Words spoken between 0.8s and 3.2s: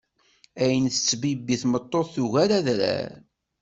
tettbibbi tmeṭṭut tugar adrar.